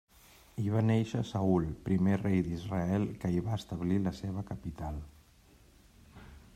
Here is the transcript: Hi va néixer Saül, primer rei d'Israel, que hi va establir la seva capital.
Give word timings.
Hi 0.61 0.69
va 0.75 0.79
néixer 0.85 1.19
Saül, 1.31 1.67
primer 1.89 2.15
rei 2.23 2.41
d'Israel, 2.49 3.05
que 3.23 3.31
hi 3.35 3.45
va 3.49 3.61
establir 3.61 4.01
la 4.07 4.15
seva 4.23 4.47
capital. 4.53 4.99